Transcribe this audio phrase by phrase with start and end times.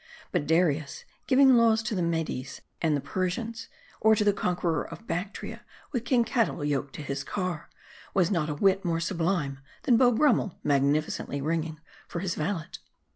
[0.31, 3.67] But Darius giving laws to the Medes and the Persians,
[3.99, 7.69] or the conqueror of Bactria with king cattle yoked to his car,
[8.15, 12.65] was not a whit more sublime, than Beau Brummel magnificently ringing for his valet.